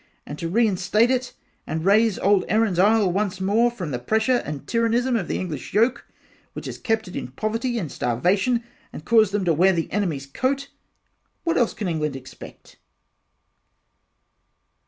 and 0.25 0.39
to 0.39 0.49
reinstate 0.49 1.11
it 1.11 1.31
and 1.67 1.85
rise 1.85 2.17
old 2.17 2.43
Erins 2.49 2.79
isle 2.79 3.11
once 3.11 3.39
more, 3.39 3.69
from 3.69 3.91
the 3.91 3.99
pressure 3.99 4.37
and 4.37 4.65
tyrannism 4.67 5.15
of 5.15 5.27
the 5.27 5.37
English 5.37 5.75
yoke, 5.75 6.07
which 6.53 6.65
has 6.65 6.79
kept 6.79 7.07
it 7.07 7.15
in 7.15 7.27
poverty 7.27 7.77
and 7.77 7.91
starvation, 7.91 8.63
and 8.91 9.05
caused 9.05 9.31
them 9.31 9.45
to 9.45 9.53
wear 9.53 9.73
the 9.73 9.91
enemys 9.91 10.25
coats. 10.25 10.69
What 11.43 11.55
else 11.55 11.75
can 11.75 11.87
England 11.87 12.15
expect. 12.15 12.77